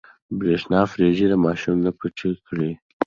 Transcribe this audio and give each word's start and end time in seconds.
برېښنا 0.39 0.81
پريزې 0.91 1.25
د 1.29 1.33
ماشوم 1.45 1.75
نه 1.85 1.91
پټې 1.99 2.31
کړئ. 2.47 2.71